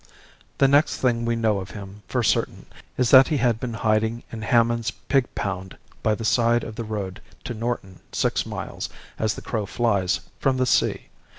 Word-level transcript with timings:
The 0.57 0.67
next 0.67 0.97
thing 0.97 1.25
we 1.25 1.35
know 1.35 1.59
of 1.59 1.69
him 1.69 2.01
for 2.07 2.23
certain 2.23 2.65
is 2.97 3.11
that 3.11 3.27
he 3.27 3.37
had 3.37 3.59
been 3.59 3.75
hiding 3.75 4.23
in 4.31 4.41
Hammond's 4.41 4.89
pig 4.89 5.27
pound 5.35 5.77
by 6.01 6.15
the 6.15 6.25
side 6.25 6.63
of 6.63 6.73
the 6.75 6.83
road 6.83 7.21
to 7.43 7.53
Norton 7.53 7.99
six 8.11 8.43
miles, 8.43 8.89
as 9.19 9.35
the 9.35 9.43
crow 9.43 9.67
flies, 9.67 10.21
from 10.39 10.57
the 10.57 10.65
sea. 10.65 11.09